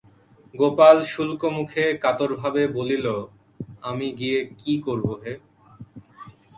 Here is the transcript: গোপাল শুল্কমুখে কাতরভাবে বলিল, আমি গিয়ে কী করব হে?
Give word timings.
গোপাল 0.55 0.97
শুল্কমুখে 1.03 1.85
কাতরভাবে 2.03 2.61
বলিল, 2.67 3.05
আমি 3.81 4.07
গিয়ে 4.19 4.39
কী 4.59 4.73
করব 4.85 5.07
হে? 5.23 5.33